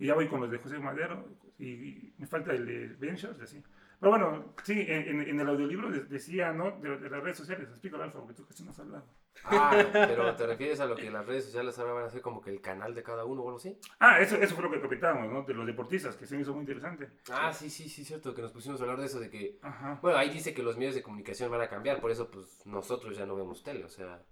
[0.00, 1.28] Y ya voy con los de José Madero,
[1.60, 2.66] y, me falta el
[2.98, 3.62] de y así.
[4.00, 6.72] Pero bueno, sí, en, en- el audiolibro de- decía, ¿no?
[6.72, 9.04] De, de las redes sociales, explícalo, Alfa, porque tú casi no has hablado.
[9.44, 12.40] Ah, pero ¿te refieres a lo que las redes sociales ahora van a hacer como
[12.40, 13.78] que el canal de cada uno o algo así?
[13.98, 15.42] Ah, eso, eso fue lo que comentábamos, ¿no?
[15.42, 17.10] De los deportistas, que se me hizo muy interesante.
[17.30, 19.58] Ah, sí, sí, sí, cierto, que nos pusimos a hablar de eso, de que...
[19.62, 19.98] Ajá.
[20.02, 23.16] Bueno, ahí dice que los medios de comunicación van a cambiar, por eso pues nosotros
[23.16, 24.22] ya no vemos tele, o sea,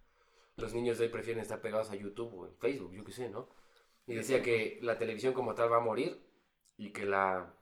[0.56, 3.30] los niños de hoy prefieren estar pegados a YouTube o en Facebook, yo qué sé,
[3.30, 3.48] ¿no?
[4.06, 6.20] Y decía que la televisión como tal va a morir
[6.76, 7.54] y que la,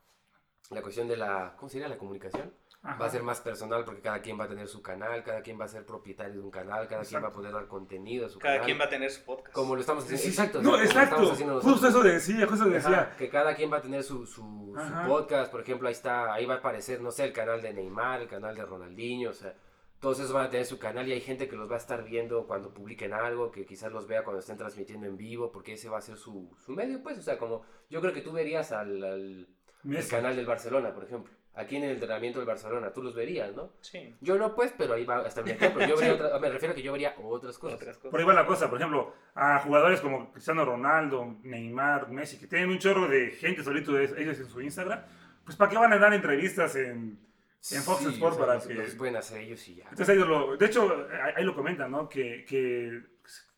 [0.70, 1.88] la cuestión de la, ¿cómo sería?
[1.88, 2.52] La comunicación
[2.86, 2.98] Ajá.
[2.98, 5.58] va a ser más personal porque cada quien va a tener su canal, cada quien
[5.60, 8.28] va a ser propietario de un canal, cada quien va a poder dar contenido a
[8.28, 8.66] su Cada canal.
[8.66, 9.54] quien va a tener su podcast.
[9.54, 10.26] Como lo estamos haciendo.
[10.26, 10.62] Exacto.
[10.62, 11.00] No, exacto.
[11.16, 13.00] estamos haciendo Justo eso decía, justo decía.
[13.00, 14.74] Ajá, que cada quien va a tener su, su,
[15.06, 18.22] podcast, por ejemplo, ahí está, ahí va a aparecer, no sé, el canal de Neymar,
[18.22, 19.54] el canal de Ronaldinho, o sea,
[19.98, 22.04] todos esos van a tener su canal y hay gente que los va a estar
[22.04, 25.88] viendo cuando publiquen algo, que quizás los vea cuando estén transmitiendo en vivo, porque ese
[25.88, 28.72] va a ser su, su medio, pues, o sea, como yo creo que tú verías
[28.72, 29.48] al, al
[29.84, 30.10] el Messi.
[30.10, 33.72] canal del Barcelona, por ejemplo, aquí en el entrenamiento del Barcelona, tú los verías, ¿no?
[33.80, 34.14] Sí.
[34.20, 36.72] Yo no, pues, pero ahí va a estar mi ejemplo, yo vería otra- me refiero
[36.72, 37.80] a que yo vería otras cosas.
[37.80, 38.10] Otras cosas.
[38.10, 42.46] Por ahí va la cosa, por ejemplo, a jugadores como Cristiano Ronaldo, Neymar, Messi, que
[42.46, 45.00] tienen un chorro de gente solito de ellos en su Instagram,
[45.44, 47.18] pues ¿para qué van a dar entrevistas en,
[47.70, 48.74] en Fox Sí, Sports o sea, para los- que...
[48.74, 49.84] los pueden hacer ellos y ya.
[49.84, 50.56] Entonces ellos lo...
[50.56, 52.08] De hecho, ahí ahí lo comentan, ¿no?
[52.08, 53.00] Que, que,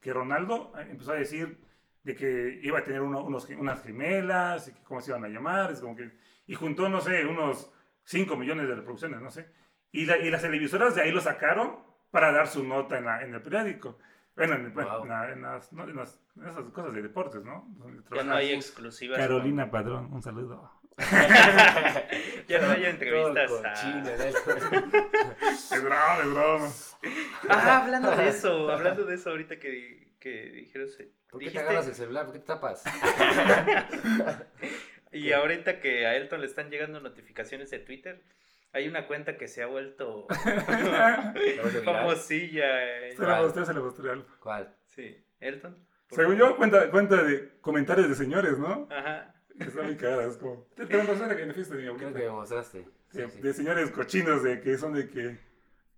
[0.01, 1.59] que Ronaldo empezó a decir
[2.05, 5.29] de que iba a tener uno- unos, unas gemelas y que cómo se iban a
[5.29, 6.11] llamar, es como que...
[6.47, 7.71] Y juntó, no sé, unos
[8.09, 9.51] 5 millones de reproducciones, no sé.
[9.93, 11.77] Y, la- y las televisoras de ahí lo sacaron
[12.11, 13.99] para dar su nota en, la- en el periódico.
[14.35, 15.03] Bueno, en, bueno, Wow.
[15.03, 17.69] en la- en las, no, en las- en esas cosas de deportes, ¿no?
[18.15, 19.19] Ya no hay exclusivas.
[19.19, 20.73] Carolina Padrón, un saludo.
[22.49, 23.47] Ya no hay entrevistas.
[23.47, 24.11] Todo a- cochino, ¿no?
[25.77, 26.69] Es broma, es broma.
[27.51, 30.89] Ah, hablando de eso, hablando de eso ahorita que, que dijeron.
[31.31, 32.25] ¿Por qué te agarras el celular?
[32.25, 32.83] ¿Por qué te tapas?
[35.13, 38.23] Y ahorita que a Elton le están llegando notificaciones de Twitter,
[38.73, 40.27] hay una cuenta que se ha vuelto
[41.85, 43.07] famosilla.
[43.09, 44.11] en- Se la mostré, se la mostré.
[44.11, 44.35] Alfa.
[44.41, 44.75] ¿Cuál?
[44.87, 45.77] Sí, Elton.
[46.09, 46.39] ¿por Según qué?
[46.41, 48.89] yo, cuenta, cuenta de comentarios de señores, ¿no?
[48.91, 49.35] Ajá.
[49.59, 50.67] Está muy cagada, es como...
[50.77, 52.19] Te la mostré que me fuiste, mi Creo abuelita.
[52.21, 52.85] que me mostraste.
[53.11, 53.41] Sí, de, sí.
[53.41, 55.39] de señores cochinos de que son de que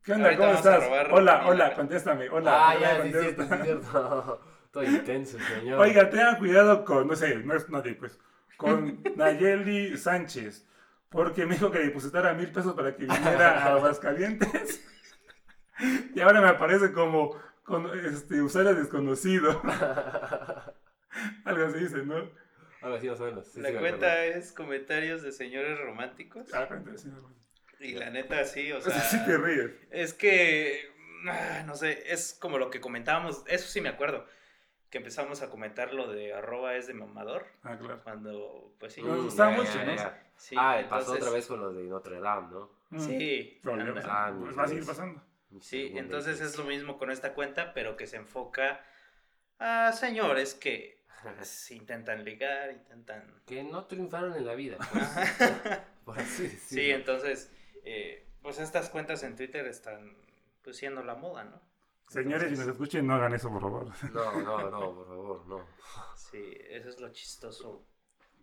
[0.05, 0.27] ¿qué onda?
[0.27, 0.85] Ahorita ¿Cómo estás?
[1.11, 2.29] Hola, hola, contéstame.
[2.31, 3.47] Hola, Ah, hola, ya, sí, contesta.
[3.47, 4.41] cierto, sí, cierto.
[4.73, 5.81] Todo intenso, señor.
[5.81, 8.19] Oiga, tengan cuidado con, no sé, no es nadie, pues,
[8.61, 10.67] con Nayeli Sánchez,
[11.09, 14.87] porque me dijo que depositara mil pesos para que viniera a Aguascalientes.
[16.15, 19.63] Y ahora me aparece como con este usuario desconocido.
[21.45, 22.31] Algo así dice, ¿no?
[22.83, 23.47] Algo así más o menos.
[23.47, 26.53] sí, la sí, cuenta es comentarios de señores románticos.
[26.53, 26.69] Ah.
[27.79, 28.93] Y la neta, sí, o sea.
[29.01, 29.71] sí te ríes.
[29.91, 30.93] Es que,
[31.27, 34.27] ah, no sé, es como lo que comentábamos, eso sí me acuerdo,
[34.91, 38.01] que empezamos a comentar lo de arroba es de mamador, Ah, claro.
[38.03, 39.03] cuando, pues sí.
[39.03, 39.93] Nos gustaba mucho, ¿no?
[40.37, 42.71] sí, Ah, pasó otra vez con lo de Notre Dame, ¿no?
[42.91, 42.99] Mm.
[43.01, 43.61] Sí.
[44.05, 45.23] Ah, Pues mi va a seguir pasando.
[45.61, 48.85] Sí, entonces es lo mismo con esta cuenta, pero que se enfoca
[49.59, 51.03] a señores que
[51.71, 53.43] intentan ligar, intentan...
[53.47, 54.77] Que no triunfaron en la vida.
[54.93, 56.83] pues, por así decirlo.
[56.83, 57.53] Sí, entonces,
[57.85, 60.17] eh, pues estas cuentas en Twitter están
[60.63, 61.61] pues siendo la moda, ¿no?
[62.11, 63.87] Señores, si nos escuchen, no hagan eso, por favor.
[64.13, 65.61] No, no, no, por favor, no.
[66.17, 67.87] Sí, eso es lo chistoso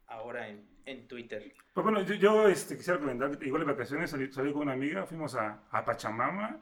[0.08, 1.54] ahora en, en Twitter.
[1.74, 5.06] Pues bueno, yo, yo, este, quisiera comentar, igual en vacaciones salí, salí con una amiga,
[5.06, 6.62] fuimos a, a Pachamama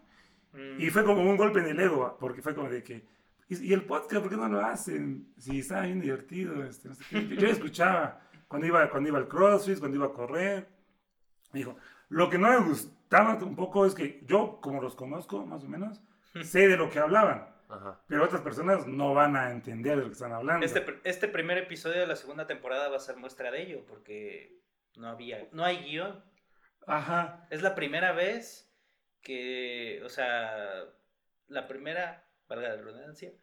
[0.55, 3.05] Mm, y fue como un golpe en el ego, porque fue como de que,
[3.49, 5.33] ¿y, y el podcast por qué no lo hacen?
[5.37, 7.27] Si estaba bien divertido, este, no sé qué.
[7.27, 10.69] Yo, yo escuchaba cuando iba, cuando iba al CrossFit, cuando iba a correr.
[11.51, 11.75] Me dijo,
[12.09, 15.67] lo que no me gustaba un poco es que yo, como los conozco más o
[15.67, 16.01] menos,
[16.43, 18.01] sé de lo que hablaban, Ajá.
[18.07, 20.65] pero otras personas no van a entender de lo que están hablando.
[20.65, 24.59] Este, este primer episodio de la segunda temporada va a ser muestra de ello, porque
[24.95, 26.23] no había, no hay guion.
[26.87, 27.47] Ajá.
[27.49, 28.71] Es la primera vez
[29.21, 30.85] que, o sea,
[31.47, 33.33] la primera, valga la redundancia,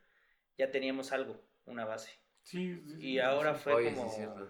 [0.56, 2.12] ya teníamos algo, una base.
[2.42, 3.60] Sí, sí, sí, Y ahora sí.
[3.64, 4.48] fue Oye, sí, como...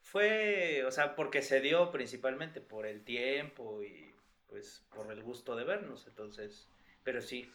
[0.00, 4.14] fue, o sea, porque se dio principalmente por el tiempo y
[4.46, 6.68] pues por el gusto de vernos, entonces,
[7.02, 7.52] pero sí,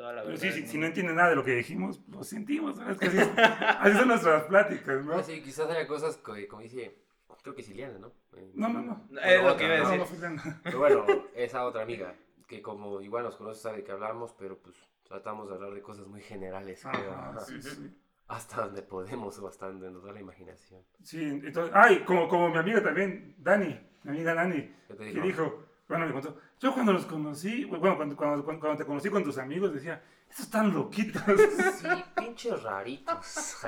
[0.00, 0.54] toda la Pero verdad.
[0.54, 2.78] sí, si no entienden nada de lo que dijimos, lo sentimos.
[2.78, 2.90] ¿no?
[2.90, 5.14] Es que así, así son nuestras pláticas, ¿no?
[5.18, 6.96] Ah, sí, quizás haya cosas que, como dice,
[7.42, 8.08] creo que Siliana, ¿no?
[8.34, 9.08] Eh, No, no, no.
[9.22, 10.18] Es lo que iba a No, decir.
[10.18, 12.14] no tan- Pero bueno, esa otra amiga,
[12.48, 14.74] que como igual nos conoce sabe que hablamos, pero pues
[15.06, 17.12] tratamos de hablar de cosas muy generales, creo.
[17.12, 17.40] Ajá, Ajá.
[17.40, 17.94] sí, sí.
[18.28, 20.80] Hasta donde podemos o hasta donde nos da la imaginación.
[21.02, 25.04] Sí, entonces, ay, como, como mi amiga también, Dani, mi amiga Dani, ¿Qué te que
[25.12, 25.26] dijo?
[25.26, 29.10] dijo, bueno, me contó, yo cuando los conocí, bueno, cuando, cuando, cuando, cuando te conocí
[29.10, 33.58] con tus amigos, decía, esos están loquitos, Sí, pinches raritos.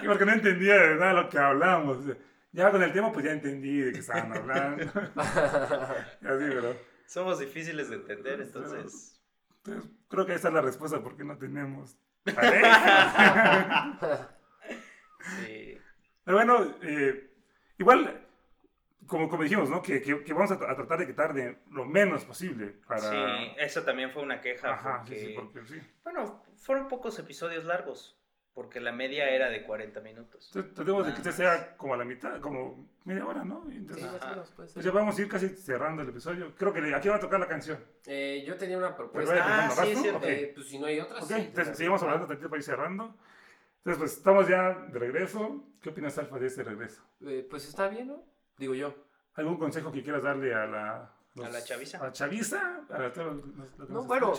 [0.00, 1.98] Y porque no entendía de verdad lo que hablábamos.
[2.52, 4.84] Ya con el tema, pues ya entendí de qué estaban hablando.
[4.84, 4.88] Y
[6.26, 9.18] así, pero, Somos difíciles de entender, entonces.
[9.64, 11.96] entonces, creo que esa es la respuesta, porque no tenemos
[12.36, 13.98] pareja.
[15.40, 15.76] Sí.
[16.22, 17.28] Pero bueno, eh,
[17.78, 18.25] igual,
[19.06, 19.82] como, como dijimos, ¿no?
[19.82, 23.00] Que, que, que vamos a, a tratar de quitar de lo menos posible para...
[23.00, 24.72] Sí, eso también fue una queja.
[24.72, 25.80] Ajá, porque, sí, sí, porque sí.
[26.04, 28.18] Bueno, fueron pocos episodios largos,
[28.54, 30.46] porque la media era de 40 minutos.
[30.48, 33.64] Entonces, tratemos de que este sea como a la mitad, como media hora, ¿no?
[33.70, 34.06] Entonces,
[34.56, 36.54] pues ya vamos a ir casi cerrando el episodio.
[36.56, 37.78] Creo que aquí va a tocar la canción.
[38.06, 39.32] Eh, yo tenía una propuesta.
[39.32, 40.18] vaya, Ah, ¿vas sí, es cierto.
[40.18, 40.24] Ok.
[40.26, 41.22] Eh, pues si no hay otras.
[41.24, 43.14] Ok, sí, entonces seguimos hablando tantito para ir cerrando.
[43.78, 45.62] Entonces, pues estamos ya de regreso.
[45.80, 47.02] ¿Qué opinas, Alfa, de este regreso?
[47.24, 48.24] Eh, pues está bien, ¿no?
[48.58, 48.94] Digo yo.
[49.34, 51.12] ¿Algún consejo que quieras darle a la...
[51.44, 51.98] ¿A la chaviza?
[51.98, 52.84] ¿A la chaviza?
[52.88, 54.32] ¿A la- los- los que No, nos bueno.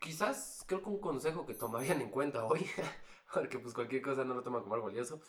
[0.00, 2.64] Quizás creo que un consejo que tomarían en cuenta hoy,
[3.34, 5.20] porque pues cualquier cosa no lo toman como algo valioso,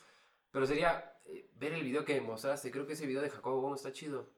[0.51, 2.71] pero sería eh, ver el video que me mostraste.
[2.71, 4.29] Creo que ese video de Jacobo Bono está chido.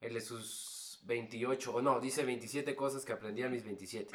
[0.00, 4.10] El de sus 28, o no, dice 27 cosas que aprendí a mis 27.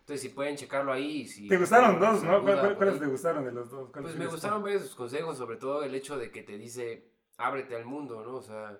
[0.00, 1.26] Entonces, si pueden checarlo ahí.
[1.28, 2.42] Si Te gustaron dos, ¿no?
[2.42, 3.00] ¿Cuál- duda, cuál- por ¿Cuáles ahí.
[3.00, 3.90] te gustaron de los dos?
[3.90, 6.58] ¿Cuáles Pues me gustaron varios de sus consejos, sobre todo el hecho de que te
[6.58, 7.09] dice,
[7.40, 8.36] ábrete al mundo, ¿no?
[8.36, 8.78] O sea,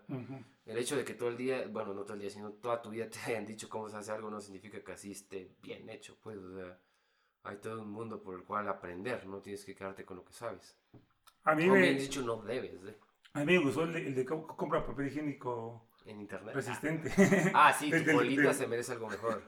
[0.67, 2.91] el hecho de que todo el día, bueno, no todo el día, sino toda tu
[2.91, 6.17] vida te hayan dicho cómo se hace algo no significa que así esté bien hecho,
[6.23, 6.79] pues, o sea,
[7.45, 10.33] hay todo un mundo por el cual aprender, no tienes que quedarte con lo que
[10.33, 10.77] sabes.
[11.45, 12.99] A mí O me, bien dicho, no debes, ¿eh?
[13.33, 16.55] a mí me gustó el de, el de co- compra papel higiénico En internet.
[16.55, 17.11] resistente.
[17.55, 19.43] Ah, sí, tu bolita se merece algo mejor.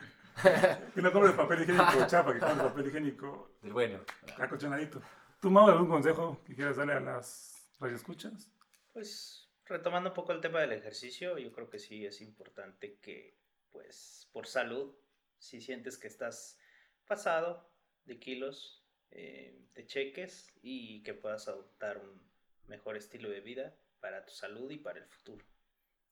[0.94, 3.98] que no compres papel higiénico chapa, que compres papel higiénico Del bueno.
[4.38, 5.02] acolchonadito.
[5.40, 8.48] ¿Tú, Mau, algún consejo que quieras darle a las radioescuchas?
[8.92, 13.38] Pues retomando un poco el tema del ejercicio, yo creo que sí es importante que,
[13.70, 14.94] pues, por salud,
[15.38, 16.58] si sientes que estás
[17.06, 17.70] pasado
[18.04, 22.20] de kilos, eh, te cheques y que puedas adoptar un
[22.66, 25.44] mejor estilo de vida para tu salud y para el futuro.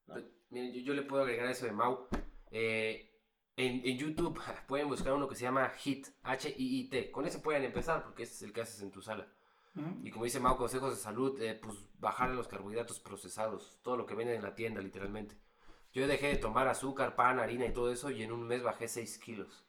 [0.07, 0.15] ¿no?
[0.15, 2.09] Pues, Miren, yo, le puedo agregar eso de Mau.
[2.51, 3.11] Eh,
[3.57, 7.11] en, en YouTube pueden buscar uno que se llama HIT, H-I-I-T.
[7.11, 9.31] Con ese pueden empezar porque ese es el que haces en tu sala.
[10.03, 14.05] Y como dice Mau, consejos de salud, eh, pues bajarle los carbohidratos procesados, todo lo
[14.05, 15.37] que venden en la tienda, literalmente.
[15.93, 18.89] Yo dejé de tomar azúcar, pan, harina y todo eso y en un mes bajé
[18.89, 19.67] 6 kilos.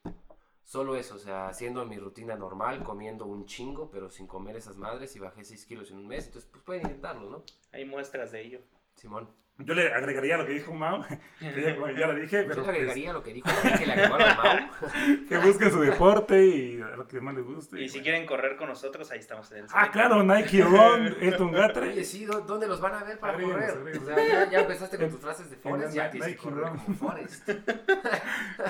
[0.63, 4.77] Solo eso, o sea, haciendo mi rutina normal, comiendo un chingo, pero sin comer esas
[4.77, 6.27] madres y bajé 6 kilos en un mes.
[6.27, 7.43] Entonces, pues pueden intentarlo, ¿no?
[7.71, 8.61] Hay muestras de ello.
[8.95, 9.27] Simón.
[9.65, 11.04] Yo le agregaría lo que dijo Mau,
[11.39, 13.78] que ya, bueno, ya lo dije, Yo pero le pues, agregaría lo que dijo la
[13.78, 15.28] que le agregó a Mau.
[15.30, 17.82] que busquen su deporte y lo que más les guste.
[17.82, 18.04] Y si bueno.
[18.04, 22.04] quieren correr con nosotros, ahí estamos en el Ah, claro, Nike Run, Elton Oye, Gatre.
[22.04, 23.78] sí, ¿dó- ¿dónde los van a ver para Agreguemos, correr?
[23.78, 24.10] agreguemos.
[24.10, 26.67] O sea, ya, ya empezaste con tus frases de la ya tienes que Nike correr
[26.67, 26.78] Run.
[26.80, 27.50] como Forrest.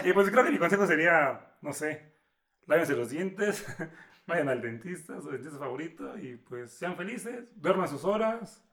[0.06, 2.14] Y pues creo que mi consejo sería, no sé,
[2.68, 3.66] lávense los dientes,
[4.28, 8.64] vayan al dentista, su dentista favorito, y pues sean felices, duerman sus horas.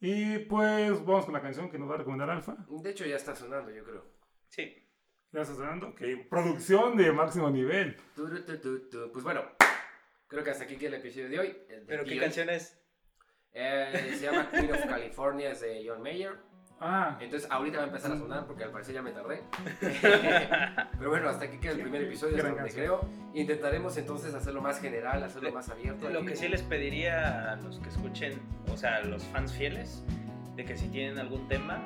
[0.00, 2.56] Y pues vamos con la canción que nos va a recomendar Alfa.
[2.68, 4.04] De hecho, ya está sonando, yo creo.
[4.48, 4.86] Sí.
[5.32, 5.88] Ya está sonando.
[5.88, 7.96] Ok, producción de máximo nivel.
[8.14, 9.12] Turu, tu, tu, tu.
[9.12, 9.44] Pues bueno,
[10.26, 11.48] creo que hasta aquí queda el episodio de hoy.
[11.68, 12.18] de ¿Pero qué hoy.
[12.18, 12.76] canción es?
[13.52, 16.38] Eh, se llama Queen of California, es de John Mayer.
[16.82, 19.42] Ah, Entonces, ahorita va a empezar a sonar porque al parecer ya me tardé.
[20.98, 23.00] Pero bueno, hasta aquí queda el primer episodio, hasta donde creo.
[23.34, 26.08] Intentaremos entonces hacerlo más general, hacerlo más abierto.
[26.08, 26.28] Lo aquí.
[26.28, 28.40] que sí les pediría a los que escuchen,
[28.72, 30.02] o sea, a los fans fieles,
[30.60, 31.82] de que si tienen algún tema,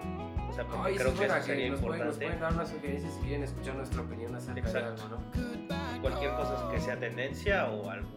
[0.48, 2.24] o sea, porque Ay, creo sí, que eso sería nos pueden, nos importante.
[2.26, 4.94] pueden dar unas sugerencias si quieren escuchar nuestra opinión acerca Exacto.
[4.96, 6.00] de algo, ¿no?
[6.02, 8.08] Cualquier cosa que sea tendencia o algo,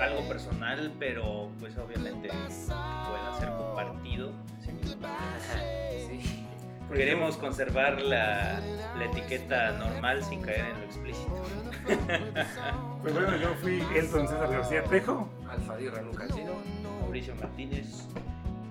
[0.00, 4.32] algo personal, pero pues obviamente pueda ser compartido.
[4.62, 5.08] problema.
[6.06, 6.44] Sí.
[6.92, 8.60] Queremos conservar la,
[8.98, 11.42] la etiqueta normal sin caer en lo explícito.
[13.02, 15.28] pues bueno, yo fui Elton César García Trejo.
[15.48, 16.54] Alfa Dirra nunca ha sido.
[17.00, 18.06] Mauricio Martínez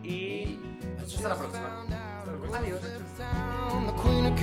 [0.04, 0.60] y
[0.98, 1.86] Pues hasta la próxima.
[2.58, 2.82] Adiós.
[2.82, 4.36] The Queen of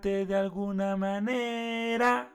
[0.00, 2.30] de alguna manera,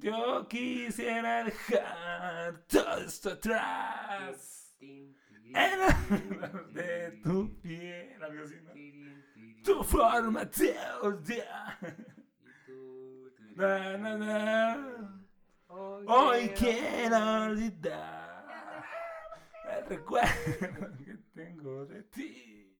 [0.00, 4.76] yo quisiera dejar todo esto atrás.
[4.80, 8.42] En de tu piel, algo.
[9.62, 10.76] Tu forma tirín,
[13.54, 15.24] Na, na, na.
[15.68, 18.84] Hoy Hoy quiero olvidar
[19.78, 22.53] el recuerdo que tengo de ti.